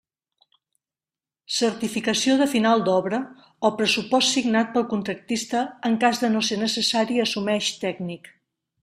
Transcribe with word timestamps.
Certificació 1.57 2.37
de 2.39 2.47
final 2.53 2.81
d'obra, 2.87 3.19
o 3.69 3.71
pressupost 3.81 4.33
signat 4.37 4.73
pel 4.79 4.87
contractista 4.95 5.63
en 5.91 5.99
cas 6.05 6.23
de 6.25 6.33
no 6.37 6.43
ser 6.49 6.59
necessari 6.63 7.23
assumeix 7.27 7.71
tècnic. 7.85 8.33